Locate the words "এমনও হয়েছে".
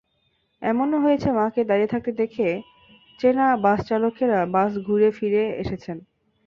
0.61-1.27